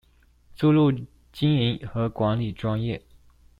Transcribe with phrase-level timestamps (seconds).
[0.55, 0.91] 注入
[1.31, 3.01] 經營和管理專業